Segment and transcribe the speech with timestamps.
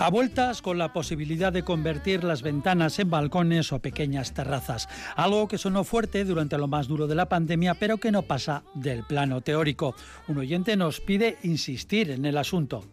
[0.00, 5.48] A vueltas con la posibilidad de convertir las ventanas en balcones o pequeñas terrazas, algo
[5.48, 9.02] que sonó fuerte durante lo más duro de la pandemia, pero que no pasa del
[9.02, 9.96] plano teórico.
[10.28, 12.84] Un oyente nos pide insistir en el asunto.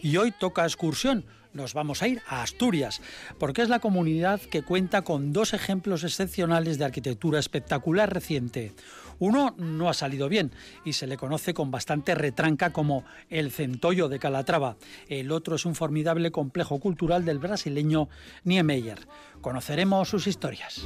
[0.00, 1.26] Y hoy toca excursión.
[1.52, 3.02] Nos vamos a ir a Asturias,
[3.38, 8.72] porque es la comunidad que cuenta con dos ejemplos excepcionales de arquitectura espectacular reciente.
[9.18, 10.52] Uno no ha salido bien
[10.84, 14.76] y se le conoce con bastante retranca como el Centollo de Calatrava.
[15.08, 18.08] El otro es un formidable complejo cultural del brasileño
[18.44, 18.98] Niemeyer.
[19.40, 20.82] Conoceremos sus historias.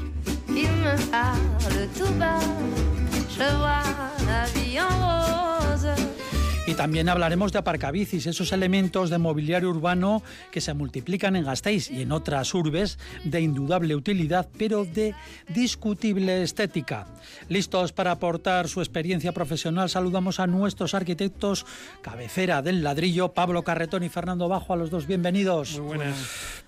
[6.81, 12.01] También hablaremos de aparcabicis, esos elementos de mobiliario urbano que se multiplican en Gasteiz y
[12.01, 15.15] en otras urbes de indudable utilidad, pero de
[15.49, 17.07] discutible estética.
[17.51, 21.67] Listos para aportar su experiencia profesional, saludamos a nuestros arquitectos
[22.01, 25.79] cabecera del ladrillo, Pablo Carretón y Fernando Bajo, a los dos bienvenidos.
[25.79, 26.17] Muy buenas.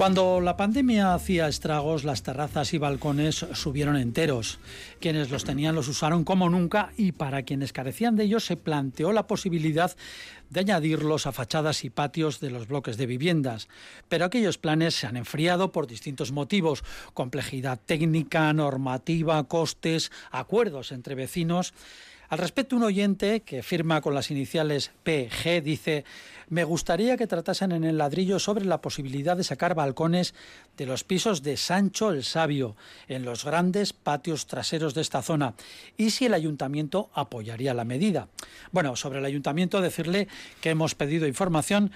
[0.01, 4.57] Cuando la pandemia hacía estragos, las terrazas y balcones subieron enteros.
[4.99, 9.11] Quienes los tenían los usaron como nunca y para quienes carecían de ellos se planteó
[9.11, 9.95] la posibilidad
[10.51, 13.67] de añadirlos a fachadas y patios de los bloques de viviendas.
[14.09, 21.15] Pero aquellos planes se han enfriado por distintos motivos, complejidad técnica, normativa, costes, acuerdos entre
[21.15, 21.73] vecinos.
[22.31, 26.05] Al respecto, un oyente que firma con las iniciales PG dice,
[26.47, 30.33] me gustaría que tratasen en el ladrillo sobre la posibilidad de sacar balcones
[30.77, 32.77] de los pisos de Sancho el Sabio
[33.09, 35.55] en los grandes patios traseros de esta zona
[35.97, 38.29] y si el ayuntamiento apoyaría la medida.
[38.71, 40.29] Bueno, sobre el ayuntamiento decirle
[40.61, 41.91] que hemos pedido información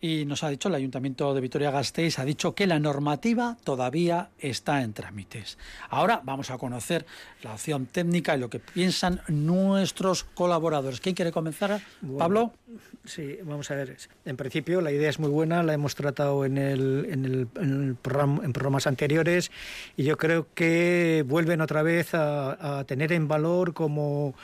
[0.00, 4.82] y nos ha dicho el Ayuntamiento de Vitoria-Gasteiz ha dicho que la normativa todavía está
[4.82, 5.58] en trámites.
[5.90, 7.04] Ahora vamos a conocer
[7.42, 11.00] la opción técnica y lo que piensan nuestros colaboradores.
[11.00, 11.80] ¿Quién quiere comenzar?
[12.00, 12.52] Bueno, Pablo.
[13.04, 13.96] Sí, vamos a ver.
[14.24, 17.88] En principio la idea es muy buena, la hemos tratado en el, en el, en
[17.88, 19.50] el programa, en programas anteriores
[19.96, 24.34] y yo creo que vuelven otra vez a, a tener en valor como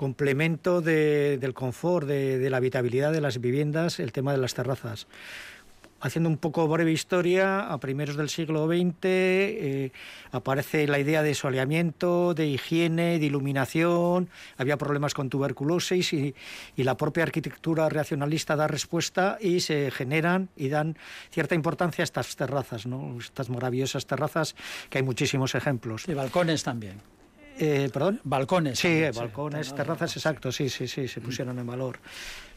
[0.00, 5.06] complemento de- del confort, de, la habitabilidad de las viviendas, el tema de las terrazas.
[6.00, 9.92] Haciendo un poco breve historia, a primeros del siglo XX eh,
[10.32, 16.34] aparece la idea de soleamiento, de higiene, de iluminación, había problemas con tuberculosis y,
[16.78, 20.96] la propia arquitectura reaccionalista da respuesta y se generan y dan
[21.30, 22.86] cierta importancia a estas terrazas,
[23.18, 24.56] estas maravillosas terrazas
[24.88, 26.08] que hay muchísimos ejemplos.
[26.08, 27.19] Y balcones también.
[27.62, 28.20] Eh, ¿Perdón?
[28.24, 28.78] Balcones.
[28.78, 31.98] Sí, también, balcones, terrazas, exacto, sí, sí, sí, se pusieron en valor.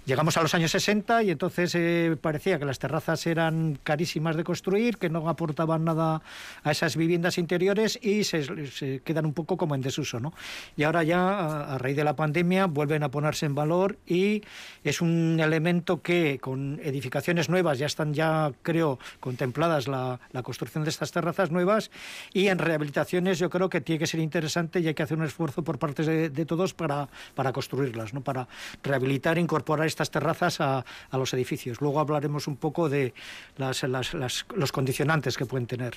[0.06, 4.44] Llegamos a los años 60 y entonces eh, parecía que las terrazas eran carísimas de
[4.44, 6.22] construir, que no aportaban nada
[6.62, 10.34] a esas viviendas interiores y se, se quedan un poco como en desuso, ¿no?
[10.76, 14.44] Y ahora ya, a, a raíz de la pandemia, vuelven a ponerse en valor y
[14.84, 20.84] es un elemento que con edificaciones nuevas ya están ya, creo, contempladas la, la construcción
[20.84, 21.92] de estas terrazas nuevas
[22.34, 25.24] y en rehabilitaciones yo creo que tiene que ser interesante y hay que hacer un
[25.24, 28.20] esfuerzo por parte de, de todos para, para construirlas, ¿no?
[28.20, 28.50] Para
[28.84, 31.80] rehabilitar incorporar estas terrazas a, a los edificios.
[31.82, 33.14] Luego hablaremos un poco de
[33.58, 35.94] las, las- las- los condicionantes que pueden tener.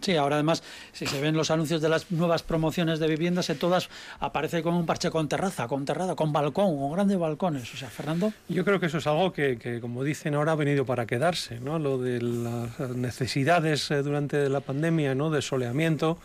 [0.00, 3.58] Sí, ahora además, si se ven los anuncios de las nuevas promociones de viviendas, en
[3.58, 3.88] todas
[4.20, 7.72] aparece con un parche con terraza, con terraza, con balcón, con grandes balcones.
[7.74, 8.32] O sea, Fernando.
[8.48, 11.58] Yo creo que eso es algo que, que, como dicen ahora, ha venido para quedarse,
[11.60, 11.78] ¿no?
[11.78, 15.30] Lo de las necesidades eh, durante la pandemia, ¿no?
[15.30, 16.18] De soleamiento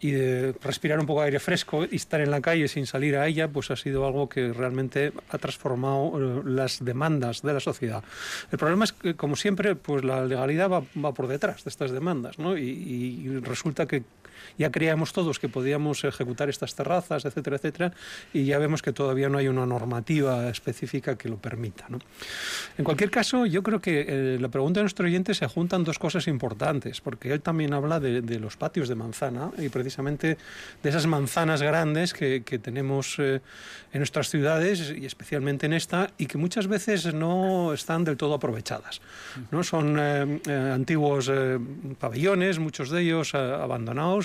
[0.00, 3.16] y de respirar un poco de aire fresco y estar en la calle sin salir
[3.16, 7.60] a ella, pues ha sido algo que realmente ha transformado eh, las demandas de la
[7.60, 8.02] sociedad.
[8.52, 11.90] El problema es que, como siempre, pues la legalidad va, va por detrás de estas
[11.92, 12.56] demandas, ¿no?
[12.58, 14.02] Y, y- y resulta que
[14.58, 17.92] ya creíamos todos que podíamos ejecutar estas terrazas, etcétera, etcétera,
[18.32, 21.86] y ya vemos que todavía no hay una normativa específica que lo permita.
[22.78, 25.98] En cualquier caso, yo creo que eh, la pregunta de nuestro oyente se juntan dos
[25.98, 30.36] cosas importantes, porque él también habla de, los patios de manzana y precisamente
[30.82, 33.40] de esas manzanas grandes que, tenemos eh,
[33.92, 38.34] en nuestras ciudades y especialmente en esta y que muchas veces no están del todo
[38.34, 39.00] aprovechadas.
[39.50, 39.62] ¿no?
[39.62, 40.40] Son eh,
[40.72, 41.30] antiguos
[41.98, 44.23] pabellones, muchos de ellos abandonados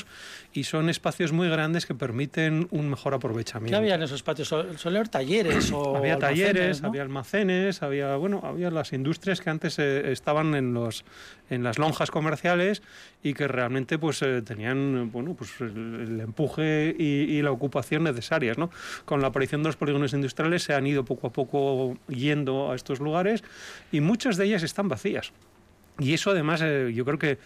[0.53, 3.71] y son espacios muy grandes que permiten un mejor aprovechamiento.
[3.71, 4.47] ¿Qué había en esos espacios?
[4.47, 10.11] ¿Solían talleres o Había talleres, había almacenes, había, bueno, había las industrias que antes eh,
[10.11, 11.05] estaban en, los,
[11.49, 12.81] en las lonjas comerciales
[13.21, 18.57] y que realmente pues eh, tenían bueno, pues el, empuje y, la ocupación necesarias.
[18.57, 18.69] ¿no?
[19.05, 22.75] Con la aparición de los polígonos industriales se han ido poco a poco yendo a
[22.75, 23.43] estos lugares
[23.91, 25.31] y muchas de ellas están vacías.
[25.99, 27.37] Y eso además eh, yo creo que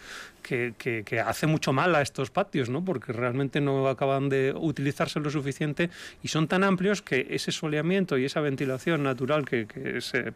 [0.44, 2.84] que, hace mucho mal a estos patios, ¿no?
[2.84, 5.90] porque realmente no acaban de utilizarse lo suficiente
[6.22, 9.64] y son tan amplios que ese soleamiento y esa ventilación natural que,
[10.00, 10.32] se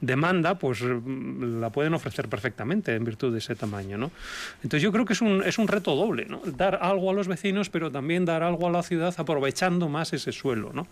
[0.00, 3.96] demanda, pues mm, la pueden ofrecer perfectamente en virtud de ese tamaño.
[3.96, 4.10] ¿no?
[4.62, 6.40] Entonces yo creo que es un, es un reto doble, ¿no?
[6.44, 10.32] dar algo a los vecinos, pero también dar algo a la ciudad aprovechando más ese
[10.32, 10.72] suelo.
[10.72, 10.86] ¿no?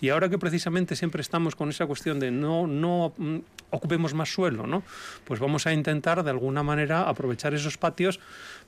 [0.00, 3.36] Y ahora que precisamente siempre estamos con esa cuestión de no, no mm,
[3.70, 4.82] ocupemos más suelo, ¿no?
[5.24, 8.07] pues vamos a intentar de alguna manera aprovechar esos patios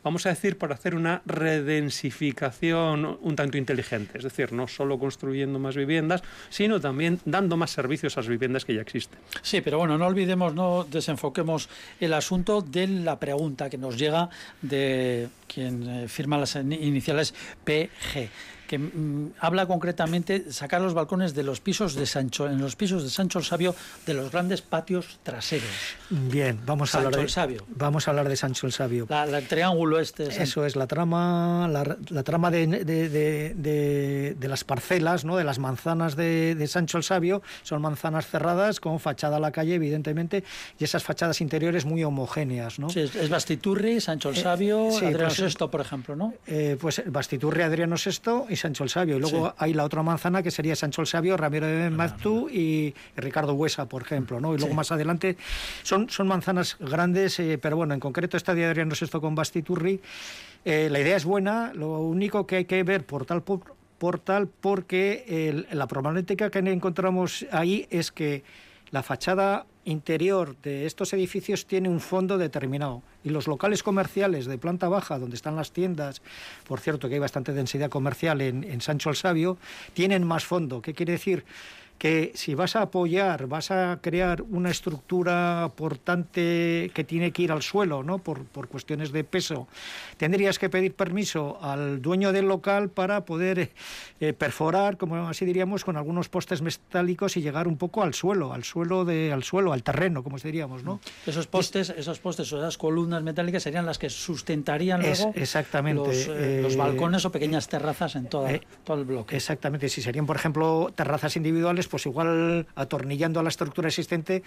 [0.03, 5.59] vamos a decir, para hacer una redensificación un tanto inteligente, es decir, no solo construyendo
[5.59, 9.19] más viviendas, sino también dando más servicios a las viviendas que ya existen.
[9.43, 11.69] Sí, pero bueno, no olvidemos, no desenfoquemos
[12.01, 14.31] el asunto de la pregunta que nos llega
[14.63, 17.35] de quien eh, firma las iniciales
[17.65, 18.29] PG
[18.71, 23.03] que mm, habla concretamente sacar los balcones de los pisos de Sancho, en los pisos
[23.03, 23.75] de Sancho el Sabio,
[24.07, 25.67] de los grandes patios traseros.
[26.09, 27.67] Bien, vamos a hablar de el Sabio.
[27.67, 29.07] Vamos a hablar de Sancho el Sabio.
[29.09, 30.29] La, el triángulo este.
[30.41, 35.37] Eso es la trama, la, trama de, de, las parcelas, ¿no?
[35.37, 39.75] De las manzanas de, Sancho el Sabio son manzanas cerradas con fachada a la calle,
[39.75, 40.45] evidentemente,
[40.79, 42.89] y esas fachadas interiores muy homogéneas, ¿no?
[42.89, 46.35] Sí, es, Bastiturri, Sancho el eh, Sabio, Adriano pues, VI, por ejemplo, ¿no?
[46.47, 49.17] Eh, pues Bastiturri, Adriano VI y Sancho el Sabio.
[49.17, 52.95] Y luego hay la otra manzana que sería Sancho el Sabio, Ramiro de Maztu y
[53.17, 54.41] Ricardo Huesa, por ejemplo.
[54.41, 54.55] ¿no?
[54.55, 55.37] Y luego más adelante
[55.83, 60.01] son, son manzanas grandes, eh, pero bueno, en concreto esta de Adriano esto con Bastiturri.
[60.65, 64.47] Eh, la idea es buena, lo único que hay que ver por tal por, tal
[64.49, 68.45] porque la problemática que encontramos ahí es que
[68.91, 74.59] la fachada interior de estos edificios tiene un fondo determinado y los locales comerciales de
[74.59, 76.23] planta baja, donde están las tiendas,
[76.67, 79.59] por cierto que hay bastante densidad comercial en, Sancho el Sabio,
[79.95, 80.83] tienen más fondo.
[80.83, 81.45] ¿Qué quiere decir?
[82.01, 87.53] Que si vas a apoyar, vas a crear una estructura portante que tiene que ir
[87.53, 88.17] al suelo, ¿no?
[88.21, 89.69] Por, por, cuestiones de peso,
[90.17, 93.71] tendrías que pedir permiso al dueño del local para poder
[94.19, 98.55] eh, perforar, como así diríamos, con algunos postes metálicos y llegar un poco al suelo,
[98.55, 101.01] al suelo de, al suelo, al terreno, como diríamos, ¿no?
[101.27, 106.29] Esos postes, esos postes o esas columnas metálicas serían las que sustentarían luego exactamente, los,
[106.31, 109.37] eh, los, balcones o pequeñas terrazas en todo, eh, todo el bloque.
[109.37, 114.43] Exactamente, si serían, por ejemplo, terrazas individuales pues igual atornillando a la estructura existente,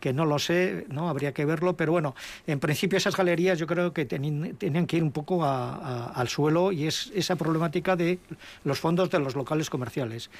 [0.00, 2.14] que no lo sé, no habría que verlo, pero bueno,
[2.46, 6.86] en principio esas galerías yo creo que tenían que ir un poco al suelo y
[6.86, 8.18] es esa problemática de
[8.64, 10.30] los fondos de los locales comerciales.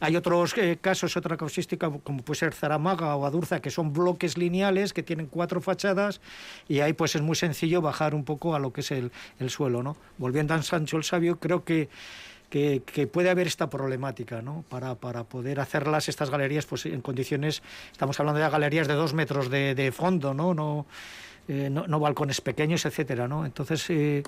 [0.00, 4.38] Hay otros eh, casos, otra causística, como puede ser Zaramaga o Adurza, que son bloques
[4.38, 6.20] lineales que tienen cuatro fachadas
[6.68, 9.50] y ahí pues es muy sencillo bajar un poco a lo que es el, el
[9.50, 9.82] suelo.
[9.82, 9.96] ¿no?
[10.16, 11.88] Volviendo a Sancho el Sabio, creo que
[12.50, 14.64] que, puede haber esta problemática, ¿no?
[14.68, 17.62] Para, para, poder hacerlas, estas galerías, pues en condiciones,
[17.92, 20.54] estamos hablando de galerías de dos metros de, de fondo, ¿no?
[20.54, 20.86] No,
[21.48, 23.46] eh, no, no, balcones pequeños, etcétera, ¿no?
[23.46, 24.22] Entonces eh,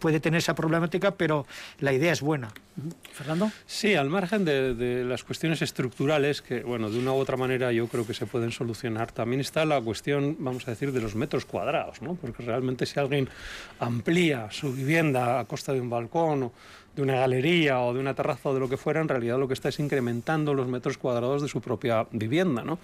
[0.00, 1.46] puede tener esa problemática, pero
[1.78, 2.48] la idea es buena.
[3.12, 3.52] Fernando.
[3.64, 7.70] Sí, al margen de, de, las cuestiones estructurales que, bueno, de una u otra manera
[7.70, 11.14] yo creo que se pueden solucionar, también está la cuestión, vamos a decir, de los
[11.14, 12.16] metros cuadrados, ¿no?
[12.16, 13.28] Porque realmente si alguien
[13.78, 16.52] amplía su vivienda a costa de un balcón o
[16.96, 19.48] de una galería o de una terraza o de lo que fuera, en realidad lo
[19.48, 22.62] que está es incrementando los metros cuadrados de su propia vivienda.
[22.62, 22.78] ¿no?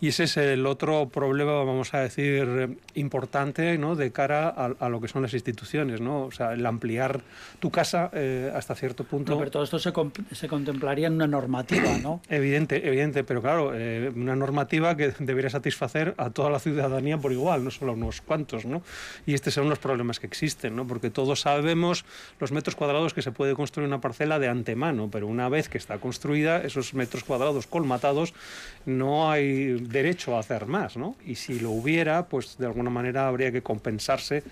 [0.00, 3.96] Y ese es el otro problema, vamos a decir, importante ¿no?
[3.96, 6.00] de cara a, lo que son las instituciones.
[6.00, 6.24] ¿no?
[6.24, 7.20] O sea, el ampliar
[7.60, 9.38] tu casa eh, hasta cierto punto.
[9.38, 9.92] pero todo esto se,
[10.32, 12.20] se, contemplaría en una normativa, ¿no?
[12.28, 17.32] Evidente, evidente, pero claro, eh, una normativa que debería satisfacer a toda la ciudadanía por
[17.32, 18.64] igual, no solo a unos cuantos.
[18.64, 18.82] ¿no?
[19.26, 20.86] Y estos son los problemas que existen, ¿no?
[20.86, 22.04] porque todos sabemos
[22.40, 25.78] los metros cuadrados que se puede construir una parcela de antemano, pero una vez que
[25.78, 28.32] está construida, esos metros cuadrados colmatados,
[28.86, 31.16] no hay derecho a hacer más, ¿no?
[31.26, 34.42] Y si lo hubiera, pues de alguna manera habría que compensarse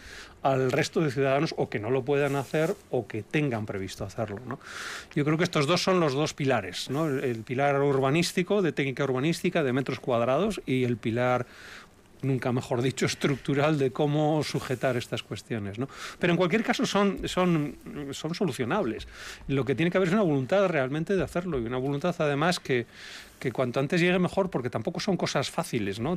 [0.42, 4.40] al resto de ciudadanos o que no lo puedan hacer o que tengan previsto hacerlo.
[4.46, 4.58] ¿no?
[5.14, 7.06] Yo creo que estos dos son los dos pilares, ¿no?
[7.06, 11.46] el pilar urbanístico, de técnica urbanística, de metros cuadrados, y el pilar
[12.22, 15.78] nunca mejor dicho, estructural de cómo sujetar estas cuestiones.
[15.78, 15.88] ¿no?
[16.18, 17.76] Pero en cualquier caso son, son,
[18.12, 19.06] son solucionables.
[19.48, 22.60] Lo que tiene que haber es una voluntad realmente de hacerlo y una voluntad además
[22.60, 22.86] que,
[23.42, 26.16] que cuanto antes llegue mejor, porque tampoco son cosas fáciles, ¿no?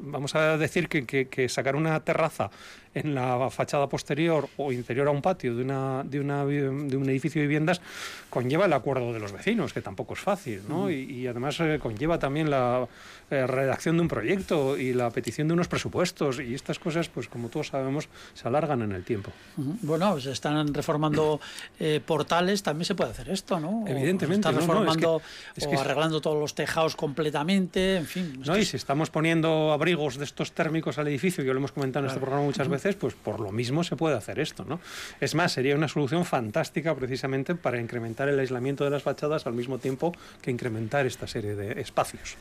[0.00, 2.50] Vamos a decir que, que, sacar una terraza
[2.94, 7.08] en la fachada posterior o interior a un patio de, una, de, una, de un
[7.08, 7.80] edificio de viviendas
[8.28, 10.90] conlleva el acuerdo de los vecinos, que tampoco es fácil, ¿no?
[10.90, 12.88] Y, además eh, conlleva también la
[13.30, 17.28] eh, redacción de un proyecto y la petición de unos presupuestos y estas cosas, pues
[17.28, 19.30] como todos sabemos, se alargan en el tiempo.
[19.56, 21.40] Bueno, se están reformando
[21.78, 23.84] eh, portales, también se puede hacer esto, ¿no?
[23.86, 24.48] Evidentemente.
[24.48, 28.42] Se están reformando o arreglando todos los tejados completamente, en fin.
[28.44, 32.04] No, y si estamos poniendo abrigos de estos térmicos al edificio, que lo hemos comentado
[32.04, 34.80] en este programa muchas veces, pues por lo mismo se puede hacer esto, ¿no?
[35.20, 39.54] Es más, sería una solución fantástica precisamente para incrementar el aislamiento de las fachadas al
[39.54, 40.12] mismo tiempo
[40.42, 42.36] que incrementar esta serie de espacios.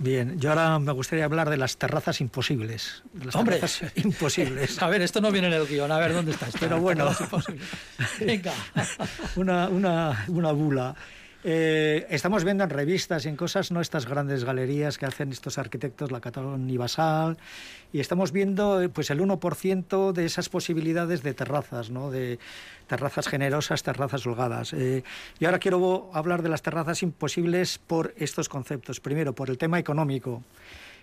[0.00, 3.02] Bien, yo ahora me gustaría hablar de las terrazas imposibles.
[3.20, 3.60] las Hombre,
[3.96, 4.80] imposibles.
[4.82, 6.54] A ver, esto no viene en el guion, a ver dónde estás.
[6.58, 7.10] Pero bueno,
[8.20, 8.52] venga.
[9.34, 10.94] Una, una, una bula.
[11.44, 13.80] Eh, estamos viendo en revistas y en cosas, ¿no?
[13.80, 17.38] Estas grandes galerías que hacen estos arquitectos, la Catón y Basal,
[17.92, 22.10] y estamos viendo eh, pues el 1% de esas posibilidades de terrazas, ¿no?
[22.10, 22.40] De
[22.88, 24.72] terrazas generosas, terrazas holgadas.
[24.72, 25.04] Eh,
[25.38, 28.98] y ahora quiero hablar de las terrazas imposibles por estos conceptos.
[28.98, 30.42] Primero, por el tema económico.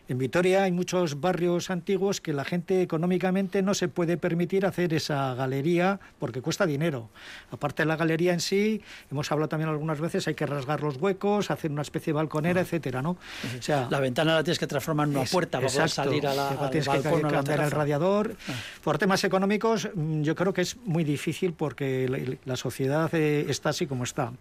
[0.07, 4.93] En Vitoria hay muchos barrios antiguos que la gente económicamente no se puede permitir hacer
[4.93, 7.09] esa galería porque cuesta dinero.
[7.49, 10.97] Aparte de la galería en sí, hemos hablado también algunas veces, hay que rasgar los
[10.97, 12.63] huecos, hacer una especie de balconera, ah.
[12.63, 13.17] etcétera, ¿no?
[13.57, 16.35] O sea, la ventana la tienes que transformar en una puerta para poder salir a
[16.35, 18.35] la al tienes balcón que, cambiar el radiador.
[18.47, 18.53] Ah.
[18.83, 23.69] Por temas económicos, mm, yo creo que es muy difícil porque la, sociedad eh, está
[23.69, 24.31] así como está.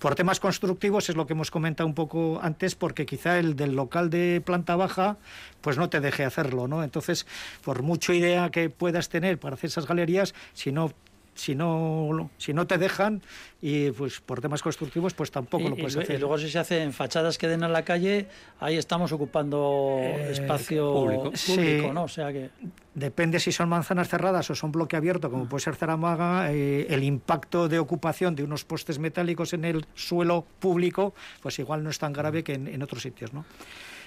[0.00, 3.76] Por temas constructivos es lo que hemos comentado un poco antes, porque quizá el del
[3.76, 4.95] local de planta baja
[5.60, 6.82] pues no te deje hacerlo, ¿no?
[6.84, 7.26] Entonces,
[7.62, 10.92] por mucha idea que puedas tener para hacer esas galerías, si no
[11.36, 13.22] si no si no te dejan
[13.60, 16.16] y pues por temas constructivos pues tampoco lo puedes hacer.
[16.16, 18.26] Y luego si se hace en fachadas que den a la calle,
[18.58, 22.04] ahí estamos ocupando eh, espacio público, ¿no?
[22.04, 22.50] O sea que
[22.94, 27.04] depende si son manzanas cerradas o son bloque abierto, como puede ser Zaramaga, eh, el
[27.04, 31.98] impacto de ocupación de unos postes metálicos en el suelo público, pues igual no es
[31.98, 33.44] tan grave que en, en otros sitios, ¿no?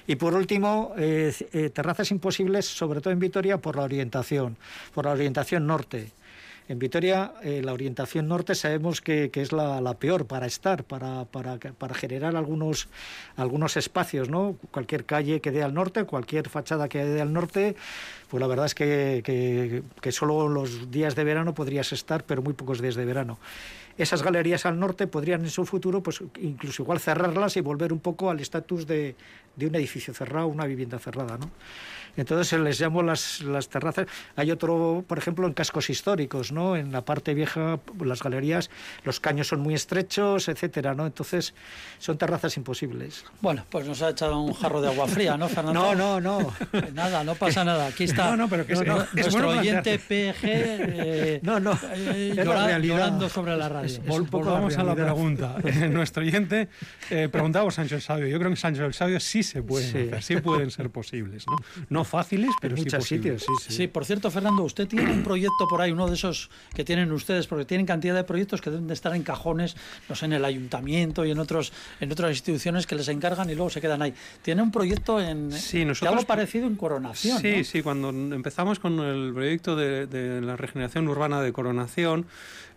[0.09, 4.57] Y por último, eh, eh, terrazas imposibles, sobre todo en Vitoria, por la orientación,
[4.91, 6.09] por la orientación norte.
[6.67, 11.27] En Vitoria, eh, la orientación norte sabemos que, es la, peor para estar, para,
[11.93, 12.87] generar algunos,
[13.35, 14.55] algunos espacios, ¿no?
[14.71, 17.75] Cualquier calle que dé al norte, cualquier fachada que dé al norte,
[18.31, 22.81] pues la verdad es que solo los días de verano podrías estar, pero muy pocos
[22.81, 23.37] días de verano
[24.00, 28.00] esas galerías al norte podrían en su futuro, pues incluso igual cerrarlas y volver un
[28.00, 29.15] poco al estatus de,
[29.56, 31.51] de un edificio cerrado, una vivienda cerrada, ¿no?
[32.19, 34.07] Entonces les llamo las, las terrazas.
[34.35, 36.75] Hay otro, por ejemplo, en cascos históricos, ¿no?
[36.75, 38.69] En la parte vieja, las galerías,
[39.03, 41.05] los caños son muy estrechos, etcétera, ¿no?
[41.05, 41.53] Entonces
[41.97, 43.25] son terrazas imposibles.
[43.41, 45.95] Bueno, pues nos ha echado un jarro de agua fría, ¿no, Fernando?
[45.95, 46.53] No, no, no.
[46.93, 47.88] Nada, no pasa nada.
[47.88, 48.31] Aquí está.
[48.31, 52.33] No, no, pero que es, nuestro oyente PG eh, no, no, eh,
[52.81, 54.01] llorando sobre la radio.
[54.05, 55.55] Volvamos a la pregunta.
[55.89, 56.67] nuestro oyente
[57.09, 58.27] eh, preguntaba por Sancho el Sabio.
[58.27, 59.97] Yo creo que Sancho el Sabio sí se pueden sí.
[60.09, 61.55] hacer, sí pueden ser posibles, ¿no?
[61.89, 63.45] No fáciles, pero en muchos sitios.
[63.61, 63.87] Sí, sí.
[63.87, 67.47] por cierto, Fernando, usted tiene un proyecto por ahí, uno de esos que tienen ustedes,
[67.47, 69.75] porque tienen cantidad de proyectos que deben de estar en cajones,
[70.09, 73.55] no sé, en el ayuntamiento y en otros en otras instituciones que les encargan y
[73.55, 74.13] luego se quedan ahí.
[74.41, 77.39] Tiene un proyecto en sí, nosotros, algo parecido en Coronación.
[77.39, 82.25] Sí, sí, cuando empezamos con el proyecto de, de la regeneración urbana de Coronación,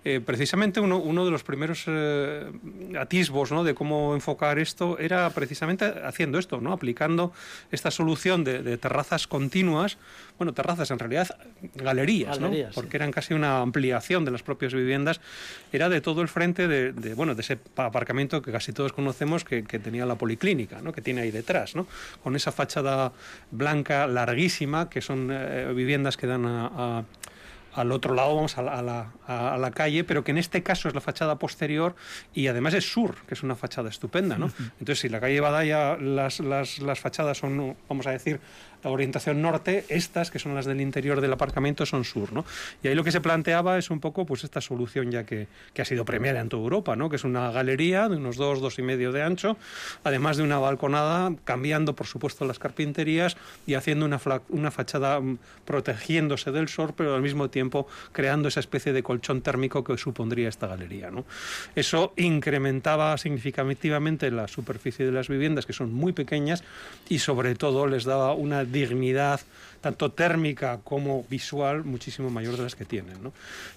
[0.04, 2.50] eh, precisamente uno, uno, de los primeros eh,
[2.99, 3.62] atisbos ¿no?
[3.62, 6.73] de cómo enfocar esto era precisamente haciendo esto, ¿no?
[6.73, 7.32] aplicando
[7.71, 9.99] esta solución de, terrazas continuas,
[10.38, 11.28] bueno, terrazas en realidad,
[11.75, 12.50] galerías, ¿no?
[12.75, 15.21] porque eran casi una ampliación de las propias viviendas,
[15.73, 19.62] era de todo el frente de, bueno, de ese aparcamiento que casi todos conocemos que,
[19.62, 20.92] tenía la policlínica, ¿no?
[20.92, 21.87] que tiene ahí detrás, ¿no?
[22.25, 23.12] con esa fachada
[23.52, 27.04] blanca larguísima, que son eh, viviendas que dan a
[27.75, 30.95] al otro lado vamos a la, a, la, calle, pero que en este caso es
[30.95, 31.95] la fachada posterior
[32.35, 34.50] y además es sur, que es una fachada estupenda, ¿no?
[34.79, 38.41] Entonces, si la calle Badaya, las, las, las fachadas son, vamos a decir,
[38.83, 42.33] la orientación norte, estas, que son las del interior del aparcamiento, son sur.
[42.33, 42.45] ¿no?
[42.83, 45.83] Y ahí lo que se planteaba es un poco pues esta solución ya que, que
[45.83, 47.09] ha sido premiada en toda Europa, ¿no?
[47.09, 49.57] que es una galería de unos dos, dos y medio de ancho,
[50.05, 53.37] además de una balconada, cambiando por supuesto las carpinterías
[53.67, 57.62] y haciendo una, una fachada mm, protegiéndose del sol, pero al mismo tiempo
[58.12, 61.11] creando esa especie de colchón térmico que supondría esta galería.
[61.11, 61.25] ¿no?
[61.75, 66.64] Eso incrementaba significativamente la superficie de las viviendas, que son muy pequeñas,
[67.09, 69.40] y sobre todo les daba una dignidad
[69.83, 73.23] tanto térmica como visual, muchísimo mayor de las que tienen.
[73.23, 73.33] ¿no?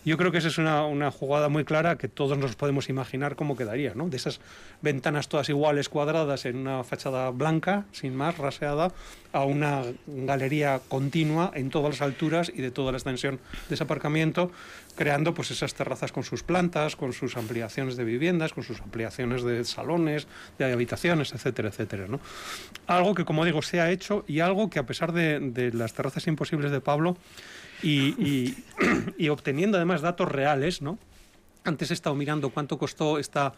[0.06, 3.36] Yo creo que esa es una, una, jugada muy clara que todos nos podemos imaginar
[3.36, 4.08] cómo quedaría, ¿no?
[4.08, 4.40] de esas
[4.82, 8.92] ventanas todas iguales, cuadradas, en una fachada blanca, sin más, raseada,
[9.36, 13.84] a una galería continua en todas las alturas y de toda la extensión de ese
[13.84, 14.50] aparcamiento,
[14.96, 19.44] creando pues esas terrazas con sus plantas, con sus ampliaciones de viviendas, con sus ampliaciones
[19.44, 20.28] de salones,
[20.58, 22.08] de habitaciones, etcétera, etcétera.
[22.08, 22.22] ¿no?
[22.88, 26.26] Algo que, como digo, se ha hecho y algo que a pesar de, las terrazas
[26.28, 27.18] imposibles de Pablo
[27.84, 28.56] y,
[29.18, 30.98] y, obteniendo además datos reales, ¿no?
[31.66, 33.54] Antes he estado mirando cuánto costó esta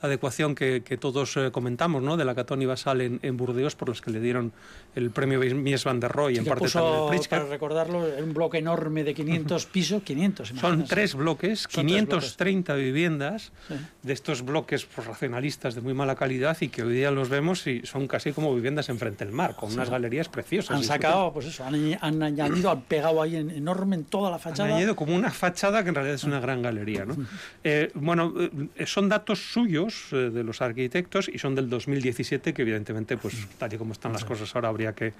[0.00, 2.16] adecuación que, que todos eh, comentamos, ¿no?
[2.16, 4.52] De la Catón y Basal en, en, Burdeos, por los que le dieron
[4.94, 7.38] el premio Mies van der Rohe y en parte puso, también el Pritzker.
[7.40, 10.54] Para recordarlo, un bloque enorme de 500 pisos, 500.
[10.60, 12.84] Son tres bloques, Son 530 bloques.
[12.84, 13.74] viviendas sí.
[14.02, 17.66] de estos bloques pues, racionalistas de muy mala calidad y que hoy día los vemos
[17.66, 19.76] y son casi como viviendas enfrente del mar, con sí.
[19.76, 20.76] unas galerías preciosas.
[20.76, 24.38] Han sacado, pues eso, han, han añadido, han pegado ahí en, enorme en toda la
[24.38, 24.64] fachada.
[24.64, 27.16] Han añadido como una fachada que en realidad es una gran galería, ¿no?
[27.62, 28.34] Eh, bueno,
[28.76, 33.34] eh, son datos suyos eh, de los arquitectos y son del 2017 que evidentemente pues
[33.58, 35.12] tal y como están las cosas ahora habría que,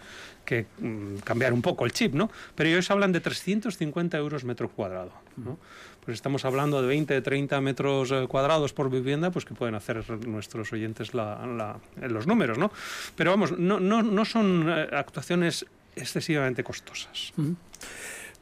[0.45, 2.31] que mm, cambiar un poco el chip, ¿no?
[2.55, 5.59] Pero ellos hablan de 350 euros metro cuadrado, ¿no?
[6.05, 10.09] Pues estamos hablando de 20, 30 metros eh, cuadrados por vivienda, pues que pueden hacer
[10.27, 12.73] nuestros oyentes la, la, los números, ¿no?
[13.17, 17.33] Pero vamos, no, no, no son eh, actuaciones excesivamente costosas.
[17.37, 17.57] Uh -huh.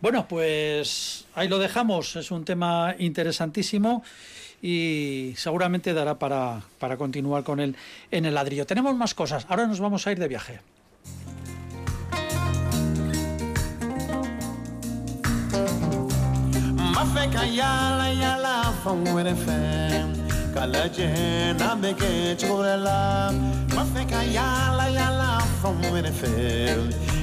[0.00, 2.16] Bueno, pues ahí lo dejamos.
[2.16, 4.02] Es un tema interesantísimo
[4.62, 7.76] y seguramente dará para, para continuar con él
[8.10, 8.66] en el ladrillo.
[8.66, 9.46] Tenemos más cosas.
[9.48, 10.60] Ahora nos vamos a ir de viaje.
[23.74, 24.22] mafeka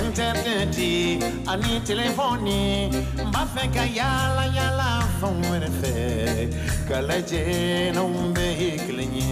[0.00, 0.76] internet
[1.52, 2.60] ani telefoni
[3.24, 5.92] n b'a fɛ ka yala yala fɛn wɛrɛ fɛ
[6.88, 7.42] ka lajɛ
[7.94, 9.30] n'anw bɛɛ ye kelen ye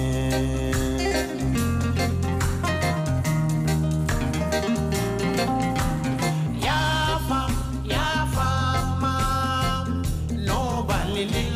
[11.21, 11.50] El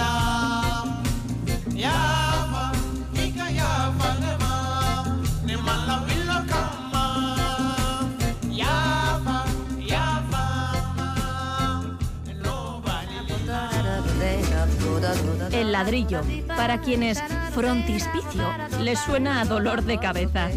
[16.49, 20.49] para quienes frontispicio les suena a dolor de cabeza.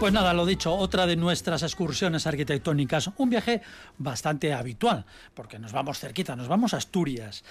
[0.00, 3.62] Pues nada, lo dicho, otra de nuestras excursiones arquitectónicas, un viaje
[3.96, 7.42] bastante habitual, porque nos vamos cerquita, nos vamos a Asturias.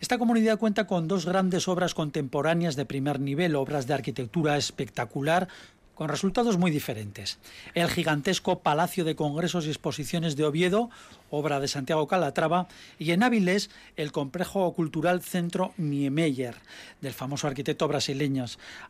[0.00, 5.48] Esta comunidad cuenta con dos grandes obras contemporáneas de primer nivel, obras de arquitectura espectacular,
[5.94, 7.38] con resultados muy diferentes.
[7.74, 10.90] El gigantesco Palacio de Congresos y Exposiciones de Oviedo,
[11.30, 16.54] obra de Santiago Calatrava, y en Áviles el complejo cultural Centro Niemeyer,
[17.00, 18.44] del famoso arquitecto brasileño.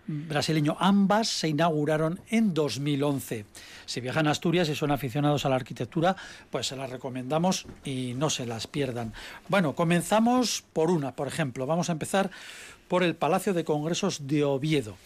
[0.06, 0.76] brasileño.
[0.78, 3.44] Ambas se inauguraron en 2011.
[3.86, 6.16] Si viajan a Asturias y son aficionados a la arquitectura,
[6.50, 9.12] pues se las recomendamos y no se las pierdan.
[9.48, 11.66] Bueno, comenzamos por una, por ejemplo.
[11.66, 12.30] Vamos a empezar
[12.94, 14.96] por el Palacio de Congresos de Oviedo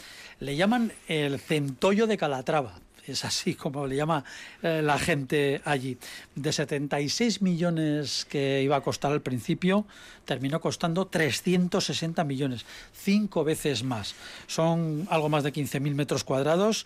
[0.41, 2.81] le llaman el centollo de Calatrava.
[3.07, 4.27] Es así como le llama
[4.63, 5.97] eh, la gente allí.
[6.35, 9.87] De 76 millones que iba a costar al principio,
[10.27, 14.15] terminó costando 360 millones, cinco veces más.
[14.47, 16.85] Son algo más de 15.000 metros cuadrados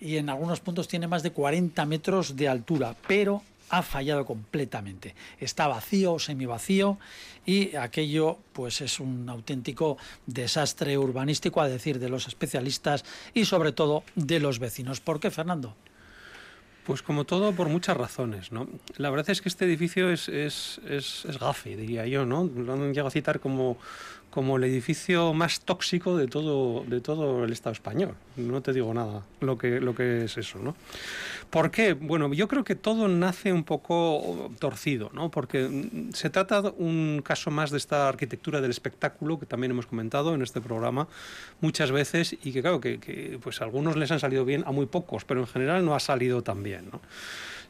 [0.00, 5.14] y en algunos puntos tiene más de 40 metros de altura, pero ha fallado completamente.
[5.40, 6.98] Está vacío, semivacío
[7.46, 13.72] y aquello pues es un auténtico desastre urbanístico a decir de los especialistas y sobre
[13.72, 15.00] todo de los vecinos.
[15.00, 15.74] ¿Por qué, Fernando?
[16.84, 18.68] Pues como todo, por muchas razones, ¿no?
[18.98, 22.44] La verdad es que este edificio es, es, es, es gafe, diría yo, ¿no?
[22.44, 23.78] Lo han llegado a citar como,
[24.32, 28.14] como el edificio más tóxico de todo, de todo el Estado español.
[28.36, 30.74] No te digo nada lo que, lo que es eso, ¿no?
[31.50, 31.92] ¿Por qué?
[31.92, 35.30] Bueno, yo creo que todo nace un poco torcido, ¿no?
[35.30, 39.84] Porque mm, se trata un caso más de esta arquitectura del espectáculo que también hemos
[39.84, 41.08] comentado en este programa
[41.60, 44.72] muchas veces y que claro que, que pues a algunos les han salido bien, a
[44.72, 47.02] muy pocos, pero en general no ha salido tan bien, ¿no?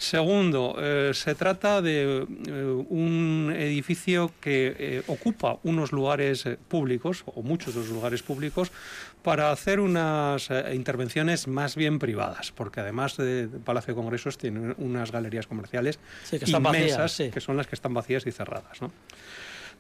[0.03, 7.43] Segundo, eh, se trata de eh, un edificio que eh, ocupa unos lugares públicos, o
[7.43, 8.73] muchos de los lugares públicos,
[9.23, 15.13] para hacer unas intervenciones más bien privadas, porque además de Palacio de Congresos tiene unas
[15.13, 17.31] galerías comerciales Sí, que inmensas, vacías, sí.
[17.31, 18.83] que son las que están vacías y cerradas.
[18.83, 18.91] ¿no?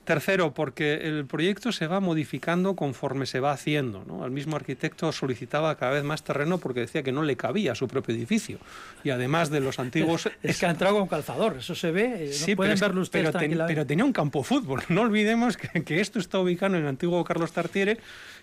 [0.05, 4.05] Tercero, porque el proyecto se va modificando conforme se va haciendo.
[4.05, 4.25] ¿no?
[4.25, 7.75] El mismo arquitecto solicitaba cada vez más terreno porque decía que no le cabía a
[7.77, 8.59] su propio edificio.
[9.05, 10.29] Y además de los antiguos...
[10.43, 13.03] Es que ha entrado con calzador, eso se ve, eh, no Sí, pueden pero, verlo
[13.03, 14.83] ustedes pero, ten- pero tenía un campo de fútbol.
[14.89, 17.99] No olvidemos que, que esto está ubicado en el antiguo Carlos Tartiere,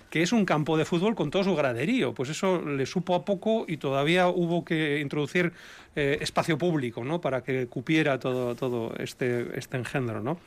[0.10, 2.14] que es un campo de fútbol con todo su graderío.
[2.14, 5.52] Pues eso le supo a poco y todavía hubo que introducir
[5.96, 7.20] eh, espacio público ¿no?
[7.22, 10.22] para que cupiera todo, todo este, este engendro.
[10.22, 10.40] ¿no?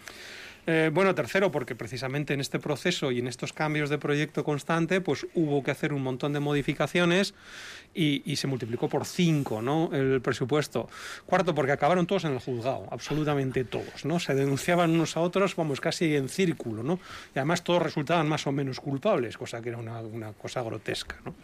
[0.67, 5.01] Eh, bueno, tercero, porque precisamente en este proceso y en estos cambios de proyecto constante,
[5.01, 7.35] pues hubo que hacer un montón de modificaciones
[7.95, 9.91] y, se multiplicó por cinco ¿no?
[9.93, 10.89] el presupuesto.
[11.27, 14.05] Cuarto, porque acabaron todos en el juzgado, absolutamente todos.
[14.05, 14.19] ¿no?
[14.19, 16.83] Se denunciaban unos a otros, vamos, casi en círculo.
[16.83, 16.99] ¿no?
[17.35, 21.17] Y además todos resultaban más o menos culpables, cosa que era una, cosa grotesca.
[21.25, 21.35] ¿no?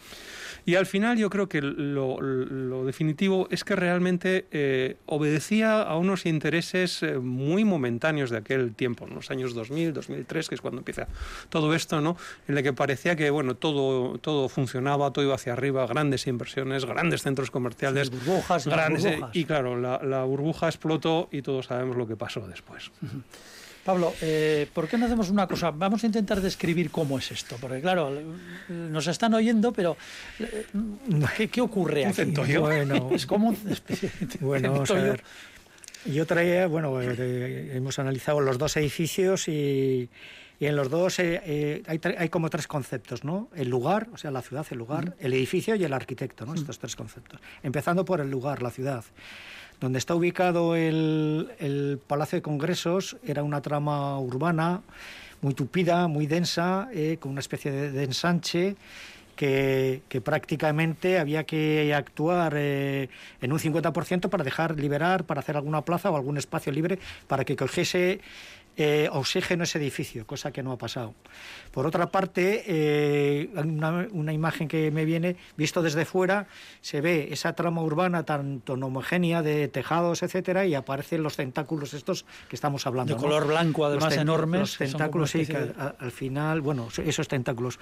[0.64, 5.96] Y al final yo creo que lo, lo definitivo es que realmente eh, obedecía a
[5.96, 10.60] unos intereses eh, muy momentáneos de aquel tiempo, en los años 2000, 2003, que es
[10.60, 11.06] cuando empieza
[11.48, 12.16] todo esto, ¿no?
[12.46, 16.84] en el que parecía que bueno, todo, todo funcionaba, todo iba hacia arriba, grandes inversiones,
[16.84, 19.36] grandes centros comerciales, burbujas, grandes, burbujas.
[19.36, 22.90] y claro, la, la burbuja explotó y todos sabemos lo que pasó después.
[23.84, 25.70] Pablo, eh, ¿por qué no hacemos una cosa?
[25.70, 28.10] Vamos a intentar describir cómo es esto, porque claro,
[28.68, 29.96] nos están oyendo, pero
[30.40, 30.66] eh,
[31.38, 32.16] ¿qué, qué ocurre Un aquí?
[32.16, 32.60] centollo.
[32.60, 33.78] Bueno, Es como de
[34.40, 35.24] Bueno, vamos a ver.
[36.08, 40.08] Yo traía, bueno, eh, hemos analizado los dos edificios y,
[40.58, 43.48] y en los dos eh, eh, hay, como tres conceptos, ¿no?
[43.54, 46.54] El lugar, o sea, la ciudad, el lugar, el edificio y el arquitecto, ¿no?
[46.54, 47.40] Estos tres conceptos.
[47.62, 49.04] Empezando por el lugar, la ciudad.
[49.80, 54.80] Donde está ubicado el, el Palacio de Congresos era una trama urbana
[55.42, 56.88] muy tupida, muy densa,
[57.20, 58.76] con una especie de, de ensanche
[59.38, 63.08] que, prácticamente había que actuar eh,
[63.40, 66.98] en un 50% para dejar liberar, para hacer alguna plaza o algún espacio libre
[67.28, 68.20] para que cogiese
[68.80, 71.12] eh, oxígeno ese edificio, cosa que no ha pasado.
[71.72, 76.46] Por otra parte, eh, una, una imagen que me viene, visto desde fuera,
[76.80, 81.92] se ve esa trama urbana tan, tan homogénea de tejados, etcétera, y aparecen los tentáculos
[81.92, 83.14] estos que estamos hablando.
[83.14, 83.26] De ¿no?
[83.26, 87.26] color blanco, Los además, ten- enormes, Los tentáculos, sí, que de- al final, bueno, esos
[87.26, 87.80] tentáculos.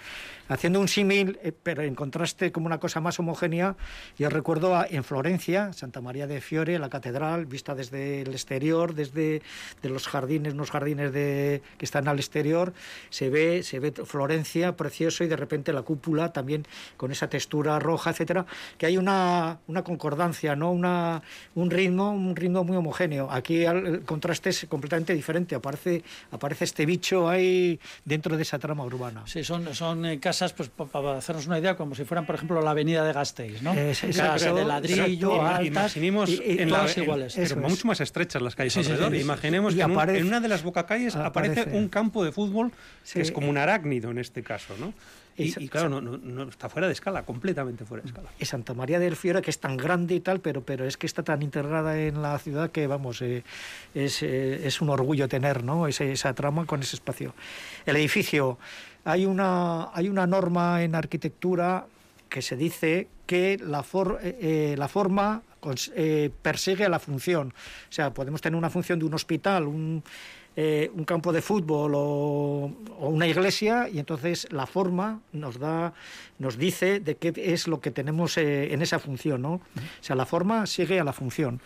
[0.48, 3.76] Haciendo un símil, eh, pero en contraste como una cosa más homogénea,
[4.18, 8.94] yo recuerdo a- en Florencia, Santa María de Fiore, la catedral, vista desde el exterior,
[8.94, 9.42] desde
[9.82, 12.72] de los jardines, unos jardines de, que están al exterior,
[13.10, 17.78] se ve, se ve Florencia precioso y de repente la cúpula también con esa textura
[17.78, 18.46] roja, etcétera,
[18.78, 20.70] que hay una, una concordancia, ¿no?
[20.72, 21.22] Una,
[21.54, 23.30] un ritmo, un ritmo muy homogéneo.
[23.30, 28.84] Aquí el contraste es completamente diferente, aparece, aparece este bicho ahí dentro de esa trama
[28.84, 29.22] urbana.
[29.26, 32.34] Sí, son, son eh, casas, pues pa- para hacernos una idea, como si fueran, por
[32.36, 33.72] ejemplo, la avenida de Gasteiz, ¿no?
[33.74, 35.42] Es- es- casas pero- de ladrillo, exacto.
[35.42, 37.34] altas, Imaginemos y- y en la- en- iguales.
[37.36, 39.10] pero mucho más estrechas las calles Sí, alrededor.
[39.12, 39.22] sí, sí.
[39.22, 41.78] Imaginemos que en, un- en una de las bocacalles aparece, aparece.
[41.78, 43.14] un campo de fútbol Sí.
[43.14, 44.92] que es como un arácnido en este caso, ¿no?
[45.38, 48.30] Y, claro, no, no- no- está fuera de escala, completamente fuera de escala.
[48.38, 51.06] y Santa María del Fiore, que es tan grande y tal, pero, pero es que
[51.06, 53.44] está tan integrada en la ciudad que, vamos, eh,
[53.94, 55.86] es, eh, es un orgullo tener ¿no?
[55.88, 57.34] Ese- esa trama con ese espacio.
[57.84, 58.58] El edificio,
[59.04, 61.84] hay una, hay una norma en arquitectura
[62.30, 65.42] que se dice que la, for- eh, la forma
[66.42, 67.48] persigue a la función.
[67.90, 70.02] O sea, podemos tener una función de un hospital, un,
[70.56, 75.92] eh, un campo de fútbol o, una iglesia y entonces la forma nos da
[76.38, 79.52] nos dice de qué es lo que tenemos eh, en esa función, ¿no?
[79.52, 79.60] O
[80.00, 81.60] sea, la forma sigue a la función.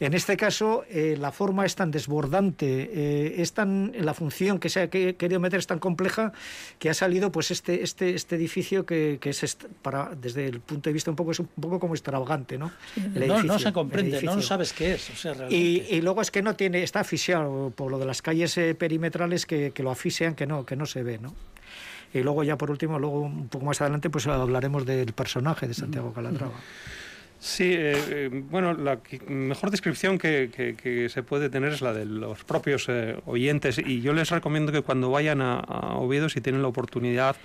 [0.00, 4.70] En este caso, eh, la forma es tan desbordante, eh, es tan, la función que
[4.70, 6.32] se ha que- querido meter es tan compleja
[6.78, 10.60] que ha salido pues este, este, este edificio que, que es est- para, desde el
[10.60, 12.72] punto de vista un poco, es un poco como extravagante, ¿no?
[13.14, 15.10] El No, no se comprende, no sabes qué es.
[15.10, 15.94] O sea, Y, realmente.
[15.96, 19.44] y luego es que no tiene, está asfixiado por lo de las calles eh, perimetrales
[19.44, 21.34] que, que lo asfixian, que no, que no se ve, ¿no?
[22.14, 25.74] Y luego ya por último, luego un poco más adelante, pues hablaremos del personaje de
[25.74, 26.54] Santiago Calatrava.
[27.40, 32.44] Sí, eh, eh, bueno, la mejor descripción que, se puede tener es la de los
[32.44, 35.60] propios eh, oyentes y yo les recomiendo que cuando vayan a,
[35.96, 37.36] Oviedo, si tienen la oportunidad,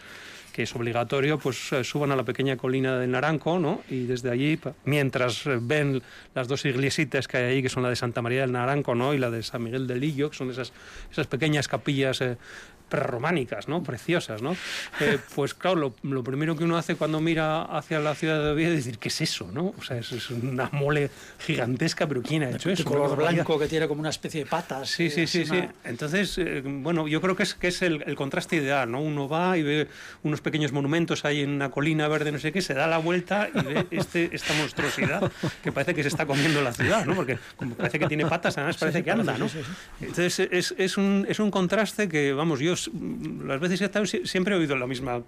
[0.52, 3.84] que es obligatorio, pues eh, suban a la pequeña colina del Naranco, ¿no?
[3.90, 6.02] Y desde allí, mientras ven
[6.34, 9.14] las dos iglesitas que hay ahí, que son la de Santa María del Naranco, ¿no?
[9.14, 10.74] Y la de San Miguel del Lillo, que son esas,
[11.10, 12.22] esas pequeñas capillas
[12.90, 13.84] prerrománicas, ¿no?
[13.84, 14.56] Preciosas, ¿no?
[15.00, 18.52] Eh, pues claro, lo, lo primero que uno hace cuando mira hacia la ciudad de
[18.52, 19.74] Oviedo es decir, ¿qué es eso, no?
[19.78, 22.84] O sea, es, es una mole gigantesca, pero ¿quién ha hecho eso?
[22.86, 24.90] color blanco que tiene como una especie de patas.
[24.90, 25.56] Sí, eh, sí, sí, es sí.
[25.58, 29.02] una- Entonces, eh, bueno, yo creo que es, que es el, el contraste ideal, ¿no?
[29.02, 29.88] Uno va y ve
[30.24, 33.50] unos pequeños monumentos ahí en una colina verde, no sé qué, se da la vuelta
[33.54, 35.32] y ve este, esta monstruosidad
[35.64, 37.16] que parece que se está comiendo la ciudad, ¿no?
[37.16, 39.48] Porque como parece que tiene patas, además parece que anda, ¿no?
[40.02, 42.75] Entonces, es, es, un, es un contraste que, vamos, yo
[43.46, 45.22] las veces que he estado si- siempre he oído la misma,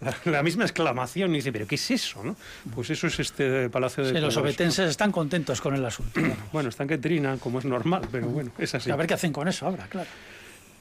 [0.00, 2.36] la, la misma exclamación y dice, ¿pero qué es eso, no?
[2.74, 4.42] Pues eso es este Palacio de Sí, los Cobos, ¿no?
[4.42, 6.20] obetenses están contentos con el asunto.
[6.52, 8.90] Bueno, están que trinan, como es normal, pero bueno, es así.
[8.90, 10.08] A ver qué hacen con eso ahora, claro.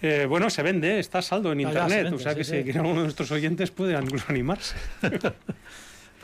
[0.01, 2.37] Eh, bueno, se vende, está saldo en Ya, ya, se internet, vende, o sea sí,
[2.63, 3.95] que si alguno de nuestros oyentes puede
[4.27, 4.75] animarse.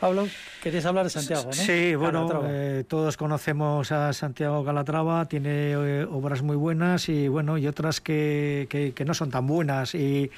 [0.00, 0.28] Pablo,
[0.62, 1.52] querías hablar de Santiago, ¿no?
[1.52, 7.56] Sí, bueno, eh, todos conocemos a Santiago Calatrava, tiene eh, obras muy buenas y bueno,
[7.58, 9.94] y otras que, que- que no son tan buenas.
[9.94, 10.30] Y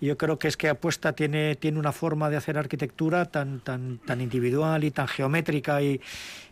[0.00, 3.98] yo creo que es que apuesta tiene, tiene una forma de hacer arquitectura tan, tan,
[3.98, 6.00] tan individual y tan geométrica y,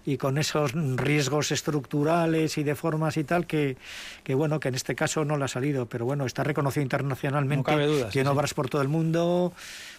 [0.07, 3.77] y con esos riesgos estructurales y de formas y tal que,
[4.23, 7.57] que bueno, que en este caso no le ha salido, pero bueno, está reconocido internacionalmente,
[7.73, 8.35] No cabe duda, sí, tiene sí.
[8.37, 9.53] obras por todo el mundo,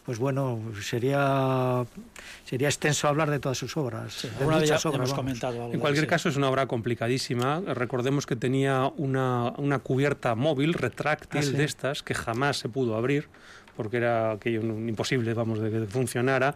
[0.05, 1.85] pues bueno, sería
[2.45, 4.13] sería extenso hablar de todas sus obras.
[4.13, 5.73] Sí, de alguna vez ya, muchas ya obras, comentado algo.
[5.73, 7.61] En cualquier caso es una obra complicadísima.
[7.73, 11.51] Recordemos que tenía una, una cubierta móvil, retráctil Ah, sí.
[11.53, 13.27] de estas, que jamás se pudo abrir
[13.77, 16.55] porque era aquello imposible, vamos, de que funcionara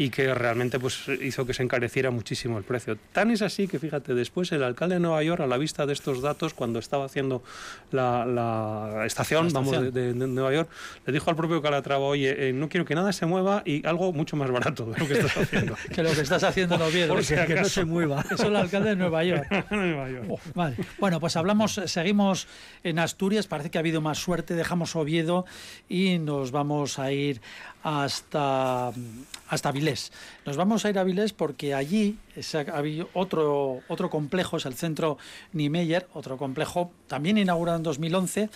[0.00, 2.96] y que realmente pues hizo que se encareciera muchísimo el precio.
[3.12, 5.92] Tan es así que, fíjate, después el alcalde de Nueva York, a la vista de
[5.92, 7.42] estos datos, cuando estaba haciendo
[7.92, 10.18] la, la estación, La vamos, de, estación.
[10.18, 10.70] de- de Nueva York,
[11.04, 14.12] le dijo al propio Calatrava, oye, eh, no quiero que nada se mueva y algo
[14.14, 15.76] mucho más barato de lo que estás haciendo.
[15.94, 17.12] Que lo que estás haciendo en Oviedo.
[17.14, 18.22] Por si Que no se mueva.
[18.22, 19.46] Eso es el alcalde de Nueva York.
[19.70, 20.24] Nueva York.
[20.30, 20.76] Oh, vale.
[20.98, 22.46] Bueno, pues hablamos, seguimos
[22.84, 25.44] en Asturias, parece que ha habido más suerte, dejamos Oviedo
[25.90, 27.42] y nos vamos a ir
[27.82, 28.92] hasta,
[29.48, 29.89] hasta Vilés.
[30.46, 34.66] Nos vamos a ir a Vilés porque allí es- ha habido otro, otro complejo, es
[34.66, 35.18] el centro
[35.52, 38.50] Niemeyer, otro complejo también inaugurado en 2011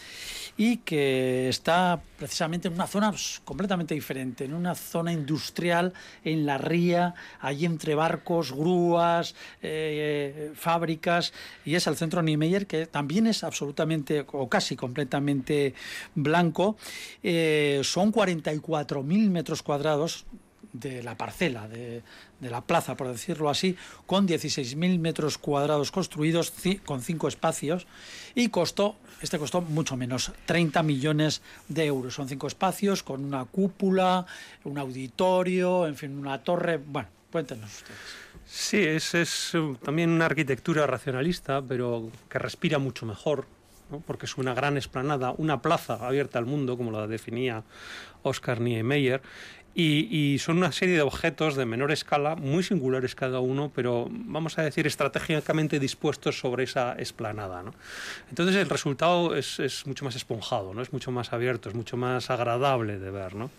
[0.57, 3.13] y que está precisamente en una zona
[3.45, 5.93] completamente diferente, en una zona industrial,
[6.25, 11.33] en la ría, allí entre barcos, grúas, eh, fábricas,
[11.65, 15.75] y es el centro Niemeyer, que también es absolutamente o casi completamente
[16.15, 16.77] blanco.
[17.23, 20.25] Eh, son 44.000 metros cuadrados
[20.75, 22.03] de la parcela, de,
[22.41, 26.53] la plaza, por decirlo así, con 16.000 metros cuadrados construidos,
[26.85, 27.87] con cinco espacios,
[28.35, 32.15] y costó, este costó mucho menos, 30 millones de euros.
[32.15, 34.27] Son cinco espacios con una cúpula,
[34.65, 36.77] un auditorio, en fin, una torre.
[36.77, 38.25] Bueno, cuéntenos ustedes.
[38.45, 39.27] Sí, es, eh,
[39.83, 43.47] también una arquitectura racionalista, pero que respira mucho mejor,
[44.07, 47.63] porque es una gran esplanada, una plaza abierta al mundo, como la definía
[48.23, 49.23] Oscar Niemeyer,
[49.75, 54.09] y, y son una serie de objetos de menor escala, muy singulares cada uno, pero
[54.11, 57.63] vamos a decir estratégicamente dispuestos sobre esa esplanada.
[57.63, 57.75] ¿no?
[58.31, 60.83] Entonces el resultado es, es mucho más esponjado, ¿no?
[60.83, 63.35] es mucho más abierto, es mucho más agradable de ver.
[63.35, 63.51] ¿no?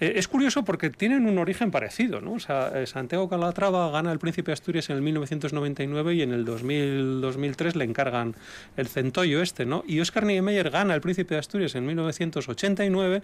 [0.00, 2.20] Eh, es curioso porque tienen un origen parecido.
[2.20, 2.32] ¿no?
[2.32, 6.32] O sea, eh, Santiago Calatrava gana el Príncipe de Asturias en el 1999 y en
[6.32, 8.34] el 2000, 2003 le encargan
[8.76, 9.66] el centollo este.
[9.66, 9.84] ¿no?
[9.86, 13.22] Y Oscar Niemeyer gana el Príncipe de Asturias en 1989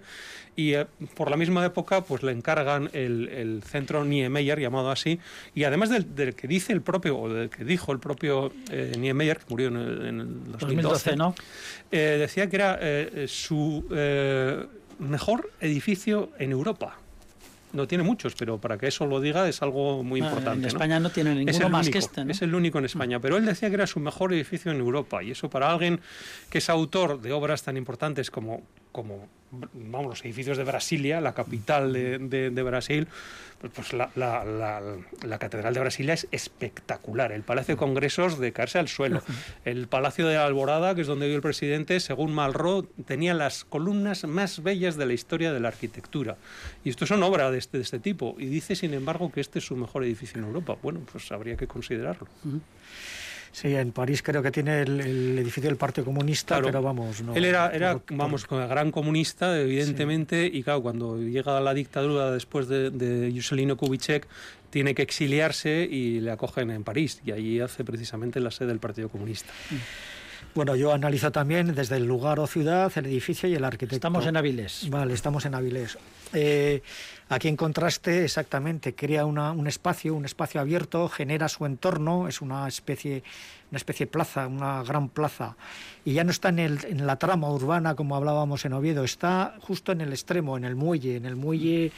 [0.55, 5.19] y eh, por la misma época pues le encargan el, el centro Niemeyer, llamado así,
[5.55, 8.93] y además del, del que dice el propio, o del que dijo el propio eh,
[8.97, 10.65] Niemeyer, que murió en el, en el 2012,
[11.11, 11.35] 2012, ¿no?
[11.91, 13.85] eh, decía que era eh, su
[14.99, 16.97] mejor edificio en Europa.
[17.71, 20.53] No tiene muchos, pero para que eso lo diga es algo muy Ah, importante.
[20.55, 20.67] En ¿no?
[20.69, 22.31] España no tiene ninguno más único, que este, ¿no?
[22.31, 25.21] Es el único en España, pero él decía que era su mejor edificio en Europa
[25.21, 25.99] y eso para alguien
[26.49, 29.27] que es autor de obras tan importantes como como
[29.73, 33.07] vamos, los edificios de Brasilia, la capital de, de- de Brasil,
[33.59, 34.81] pues, pues la, la- la-
[35.25, 37.31] la Catedral de Brasilia es espectacular.
[37.31, 39.23] El Palacio de Congresos de caerse al suelo.
[39.65, 44.23] El Palacio de Alborada, que es donde vive el presidente, según Malraux, tenía las columnas
[44.25, 46.37] más bellas de la historia de la arquitectura.
[46.83, 48.35] Y esto son obras de este, de este tipo.
[48.37, 50.77] Y dice, sin embargo, que este es su mejor edificio en Europa.
[50.83, 52.27] Bueno, pues habría que considerarlo.
[53.51, 56.67] Sí, en París creo que tiene el, el edificio del Partido Comunista, Claro.
[56.67, 57.35] pero vamos, no.
[57.35, 62.89] Él era, era vamos, gran comunista, evidentemente, y claro, cuando llega la dictadura después de,
[62.91, 64.27] de Juscelino Kubitschek,
[64.69, 68.79] tiene que exiliarse y le acogen en París, y allí hace precisamente la sede del
[68.79, 69.51] Partido Comunista.
[70.55, 73.95] Bueno, yo analizo también desde el lugar o ciudad, el edificio y el arquitecto.
[73.95, 74.87] Estamos en Avilés.
[74.89, 75.97] Vale, estamos en Avilés.
[76.33, 76.81] Eh,
[77.29, 82.41] aquí en contraste, exactamente, crea una- un espacio, un espacio abierto, genera su entorno, es
[82.41, 83.23] una especie,
[83.71, 85.55] una especie de plaza, una gran plaza,
[86.03, 89.55] y ya no está en, el- en la trama urbana como hablábamos en Oviedo, está
[89.61, 91.91] justo en el extremo, en el muelle, en el muelle,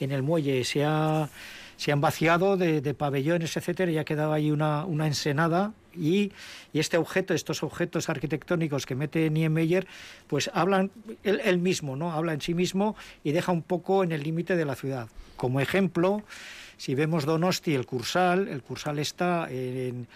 [0.00, 0.64] en el muelle.
[0.64, 1.28] Se ha
[1.78, 5.72] se han vaciado de, de pabellones, etcétera, y ha quedado ahí una, una ensenada.
[5.94, 6.32] Y,
[6.72, 9.86] y este objeto, estos objetos arquitectónicos que mete Niemeyer,
[10.26, 10.90] pues hablan
[11.22, 12.12] él, él mismo, ¿no?
[12.12, 15.08] Habla en sí mismo y deja un poco en el límite de la ciudad.
[15.36, 16.24] Como ejemplo,
[16.76, 20.08] si vemos Donosti, el Cursal, el Cursal está en,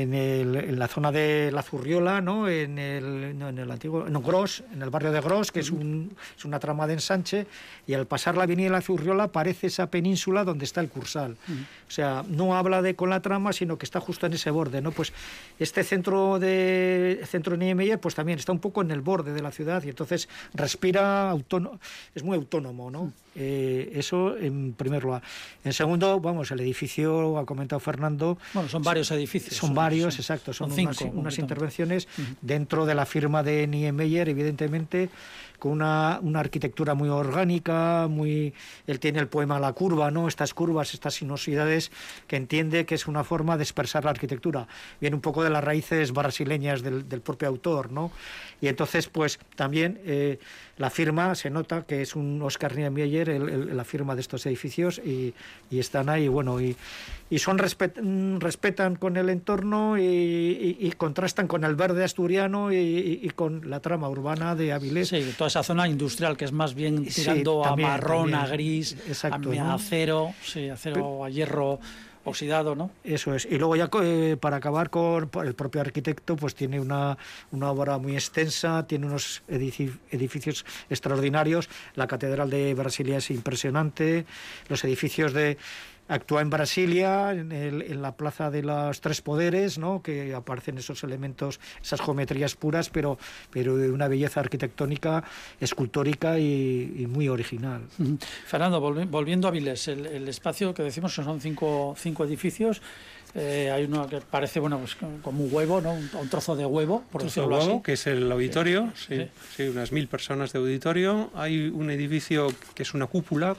[0.00, 2.48] en, el- en la zona de la Zurriola, ¿no?
[2.48, 5.70] En el, no, en el antiguo, no, Gros, en el barrio de Gros, que es,
[5.70, 7.46] un, es una trama de ensanche,
[7.86, 11.32] y al pasar la avenida de la Zurriola aparece esa península donde está el Cursal.
[11.88, 14.80] O sea, no habla de con la trama, sino que está justo en ese borde,
[14.80, 14.92] ¿no?
[14.92, 15.12] Pues
[15.58, 19.50] este centro de centro Niemeyer, pues también está un poco en el borde de la
[19.52, 21.78] ciudad y entonces respira autónomo,
[22.14, 23.12] es muy autónomo, ¿no?
[23.34, 25.22] Eh, eso en primer lugar.
[25.64, 29.56] En segundo, vamos, el edificio, ha comentado Fernando, Bueno, son varios edificios.
[29.56, 31.40] son varios, exacto, son, son unas, cinco, unas concretamente.
[31.40, 32.08] intervenciones
[32.40, 35.10] dentro de la firma de Niemeyer, evidentemente,
[35.62, 38.52] con una, una arquitectura muy orgánica, muy
[38.88, 40.26] él tiene el poema La curva, ¿no?
[40.26, 41.92] Estas curvas, estas sinuosidades
[42.26, 44.66] que entiende que es una forma de expresar la arquitectura.
[45.00, 48.10] Viene un poco de las raíces brasileñas del, del propio autor, ¿no?
[48.60, 50.40] Y entonces, pues también eh,
[50.78, 54.44] la firma se nota que es un Oscar Niemeyer, el- el- la firma de estos
[54.46, 55.32] edificios, y,
[55.70, 56.76] y están ahí, bueno, y,
[57.30, 62.02] y son respet- mm, respetan con el entorno y, y- y contrastan con el verde
[62.04, 65.08] asturiano y, y- con la trama urbana de Avilés.
[65.08, 68.34] Sí, toda esa zona industrial que es más bien Sí, tirando también, a marrón, también.
[68.40, 69.72] a gris, Exacto, a, ¿no?
[69.74, 71.78] acero, sí, acero a hierro
[72.24, 72.90] oxidado, ¿no?
[73.02, 73.46] Eso es.
[73.50, 77.18] Y luego ya eh, para acabar con el propio arquitecto, pues tiene una,
[77.50, 81.68] una obra muy extensa, tiene unos edificios extraordinarios.
[81.96, 84.24] La Catedral de Brasilia es impresionante.
[84.68, 85.58] Los edificios de
[86.08, 90.02] actúa en Brasilia, en, el- en la Plaza de los Tres Poderes, ¿no?
[90.02, 93.18] que aparecen esos elementos, esas geometrías puras, pero,
[93.50, 95.24] pero de una belleza arquitectónica,
[95.60, 97.82] escultórica y, y muy original.
[98.46, 102.82] Fernando, volvi- volviendo a Vilés, el, el espacio que decimos son cinco, cinco edificios.
[103.34, 105.94] eh, hay uno que parece bueno pues, como un huevo, ¿no?
[105.94, 107.82] un, un trozo de huevo, por Trozo de decirlo huevo, así.
[107.84, 109.28] que es el auditorio, sí, sí.
[109.56, 111.30] sí, unas mil personas de auditorio.
[111.34, 113.56] Hay un edificio que es una cúpula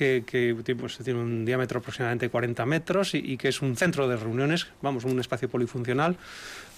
[0.00, 3.60] que, que tiene, pues, tiene un diámetro aproximadamente de 40 metros y, y que es
[3.60, 6.16] un centro de reuniones, vamos, un espacio polifuncional.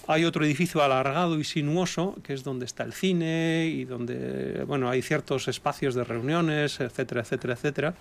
[0.07, 4.89] Hay otro edificio alargado y sinuoso, que es donde está el cine y donde, bueno,
[4.89, 7.93] hay ciertos espacios de reuniones, etcétera, etcétera, etcétera.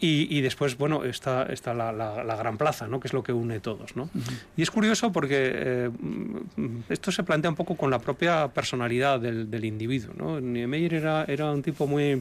[0.00, 3.00] Y, y después, bueno, está, está la, la- la gran plaza, ¿no?
[3.00, 3.96] que es lo que une todos.
[3.96, 4.10] ¿no?
[4.56, 5.90] Y es curioso porque eh,
[6.90, 10.12] esto se plantea un poco con la propia personalidad del, del individuo.
[10.18, 10.40] ¿no?
[10.40, 12.20] Niemeyer era, era un tipo muy,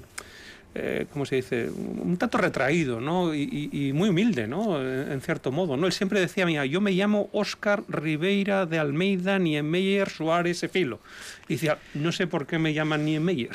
[0.75, 1.69] eh, ¿cómo se dice?
[1.69, 3.33] Un tanto retraído ¿no?
[3.33, 4.81] y, y- y muy humilde, ¿no?
[4.81, 5.77] en, en cierto modo.
[5.77, 5.85] ¿no?
[5.87, 10.99] Él siempre decía, mira, yo me llamo Óscar Ribeira de Almeida Niemeyer Suárez Efilo.
[11.47, 13.49] Y decía, no sé por qué me llaman Niemeyer,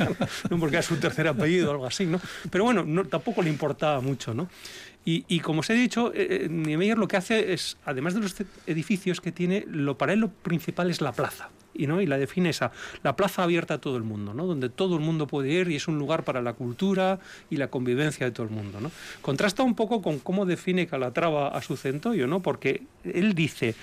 [0.50, 2.20] no porque era su tercer apellido o algo así, ¿no?
[2.50, 4.48] Pero bueno, no, tampoco le importaba mucho, ¿no?
[5.06, 8.20] Y, y como os he dicho, eh, eh, Niemeyer lo que hace es, además de
[8.20, 8.34] los
[8.66, 11.50] edificios que tiene, lo para él lo principal es la plaza.
[11.74, 12.00] Y, ¿no?
[12.00, 12.70] y la define esa,
[13.02, 14.46] la plaza abierta a todo el mundo, ¿no?
[14.46, 17.18] donde todo el mundo puede ir y es un lugar para la cultura
[17.50, 18.80] y la convivencia de todo el mundo.
[18.80, 18.90] ¿no?
[19.22, 22.40] Contrasta un poco con cómo define Calatrava a su centollo, ¿no?
[22.40, 23.74] porque él dice,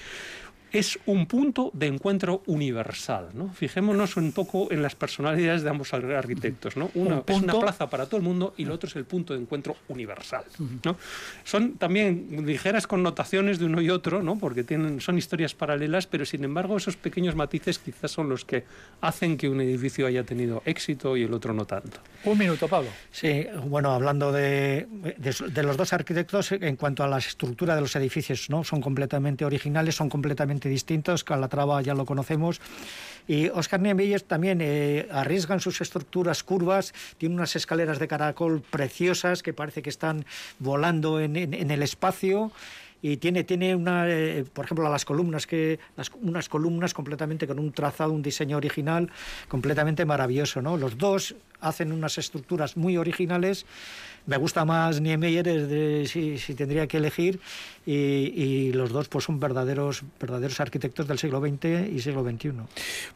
[0.71, 3.29] es un punto de encuentro universal.
[3.33, 3.49] ¿no?
[3.53, 6.77] Fijémonos un poco en las personalidades de ambos ar- arquitectos.
[6.77, 6.89] ¿no?
[6.95, 9.05] Una Un es una punto- plaza para todo el mundo y lo otro es el
[9.05, 10.45] punto de encuentro universal.
[10.85, 10.95] ¿no?
[11.43, 14.37] Son también ligeras connotaciones de uno y otro, ¿no?
[14.37, 18.63] porque tienen, son historias paralelas, pero sin embargo esos pequeños matices quizás son los que
[19.01, 21.99] hacen que un edificio haya tenido éxito y el otro no tanto.
[22.23, 22.89] Un minuto, Pablo.
[23.11, 27.81] Sí, bueno, hablando de, de- de los dos arquitectos, en cuanto a la estructura de
[27.81, 28.63] los edificios, ¿no?
[28.63, 31.23] Son completamente originales, son completamente totalmente.
[31.23, 32.61] Calatrava ya lo conocemos.
[33.27, 39.43] Y Oscar Niemeyer también eh, arriesgan sus estructuras curvas, tiene unas escaleras de caracol preciosas
[39.43, 40.25] que parece que están
[40.59, 42.51] volando en, en el espacio
[43.01, 47.59] y tiene, tiene una, eh, por ejemplo, las columnas, que, las, unas columnas completamente con
[47.59, 49.09] un trazado, un diseño original
[49.47, 50.61] completamente maravilloso.
[50.61, 50.77] ¿no?
[50.77, 53.65] Los dos hacen unas estructuras muy originales
[54.25, 57.39] me gusta más Niemeyer de, si, si, tendría que elegir
[57.85, 62.51] y, y, los dos pues son verdaderos verdaderos arquitectos del siglo XX y siglo XXI.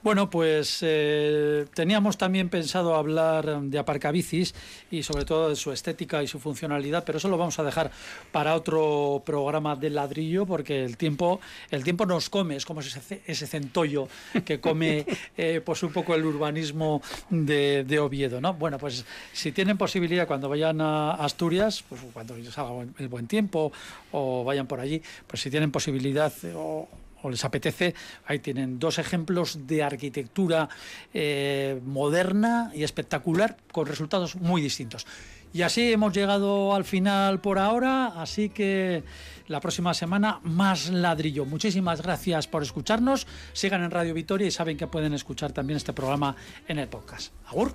[0.01, 4.55] Bueno, pues eh, teníamos también pensado hablar de aparcabicis
[4.89, 7.91] y sobre todo de su estética y su funcionalidad, pero eso lo vamos a dejar
[8.31, 13.21] para otro programa de ladrillo porque el tiempo el tiempo nos come, es como ese,
[13.27, 14.07] ese centollo
[14.43, 15.05] que come
[15.37, 18.53] eh, pues un poco el urbanismo de, de Oviedo, ¿no?
[18.53, 23.71] Bueno, pues si tienen posibilidad cuando vayan a Asturias, pues cuando salga el buen tiempo
[24.11, 26.87] o vayan por allí, pues si tienen posibilidad o,
[27.29, 27.95] les apetece,
[28.27, 30.69] ahí tienen dos ejemplos de arquitectura
[31.11, 35.07] eh, moderna y espectacular con resultados muy distintos.
[35.51, 39.03] Y así hemos llegado al final por ahora, así que
[39.47, 41.45] la próxima semana más ladrillo.
[41.45, 43.27] Muchísimas gracias por escucharnos.
[43.53, 46.35] Sigan en Radio Vitoria y saben que pueden escuchar también este programa
[46.67, 47.33] en el podcast.
[47.47, 47.73] Agur.